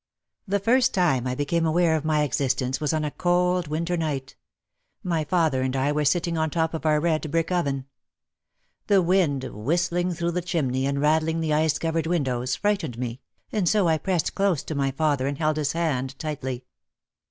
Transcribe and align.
The 0.47 0.57
first 0.59 0.95
time 0.95 1.27
I 1.27 1.35
became 1.35 1.63
aware 1.63 1.95
of 1.95 2.03
my 2.03 2.23
existence 2.23 2.79
was 2.81 2.91
on 2.91 3.05
a 3.05 3.11
cold 3.11 3.67
winter 3.67 3.95
night. 3.95 4.35
My 5.03 5.23
father 5.23 5.61
and 5.61 5.75
I 5.75 5.91
were 5.91 6.05
sitting 6.05 6.39
on 6.39 6.49
top 6.49 6.73
of 6.73 6.87
our 6.87 6.99
red 6.99 7.29
brick 7.29 7.51
oven. 7.51 7.85
The 8.87 9.03
wind, 9.03 9.43
whistling 9.53 10.13
through 10.15 10.31
the 10.31 10.41
chimney 10.41 10.87
and 10.87 10.99
rattling 10.99 11.39
the 11.39 11.53
ice 11.53 11.77
covered 11.77 12.07
windows, 12.07 12.55
frightened 12.55 12.97
me, 12.97 13.21
and 13.51 13.69
so 13.69 13.87
I 13.87 13.99
pressed 13.99 14.33
close 14.33 14.63
to 14.63 14.73
my 14.73 14.89
father 14.89 15.27
and 15.27 15.37
held 15.37 15.57
his 15.57 15.73
hand 15.73 16.17
tightly. 16.17 16.65